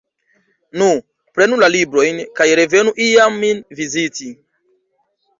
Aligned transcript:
Nu, 0.81 0.85
prenu 1.39 1.59
la 1.63 1.67
librojn 1.75 2.21
kaj 2.39 2.47
revenu 2.59 2.93
iam 3.09 3.37
min 3.43 3.61
viziti. 3.81 4.31